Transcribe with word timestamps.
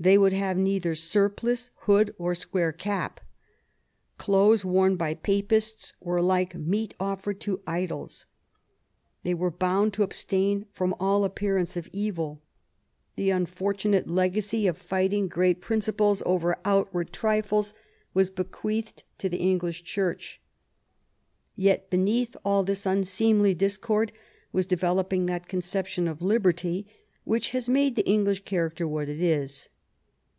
They 0.00 0.16
would 0.16 0.32
have 0.32 0.56
neither 0.56 0.94
surplice, 0.94 1.70
hood, 1.78 2.14
nor 2.20 2.36
square 2.36 2.70
cap. 2.70 3.18
Clothes 4.16 4.64
worn 4.64 4.94
by 4.94 5.14
Papists 5.14 5.92
were 6.00 6.22
like 6.22 6.54
meat 6.54 6.94
offered 7.00 7.40
to 7.40 7.60
idols: 7.66 8.24
they 9.24 9.34
were 9.34 9.50
bound 9.50 9.92
to 9.94 10.04
abstain 10.04 10.66
from 10.70 10.94
all 11.00 11.24
appearance 11.24 11.76
of 11.76 11.88
evil. 11.92 12.40
The 13.16 13.30
unfortunate 13.30 14.06
legacy 14.06 14.68
of 14.68 14.78
fighting 14.78 15.26
great 15.26 15.60
principles 15.60 16.22
over 16.24 16.58
outward 16.64 17.12
trifles 17.12 17.74
was 18.14 18.30
bequeathed 18.30 19.02
to 19.18 19.28
the 19.28 19.38
English 19.38 19.82
Church. 19.82 20.40
Yet 21.56 21.90
beneath 21.90 22.36
all 22.44 22.62
this 22.62 22.86
unseemly 22.86 23.52
discord 23.52 24.12
was 24.52 24.64
develop 24.64 25.12
ing 25.12 25.26
that 25.26 25.48
conception 25.48 26.06
of 26.06 26.22
liberty 26.22 26.86
which 27.24 27.50
has 27.50 27.68
made 27.68 27.96
the 27.96 28.06
English 28.06 28.44
character 28.44 28.86
what 28.86 29.08
it 29.08 29.20
is. 29.20 29.68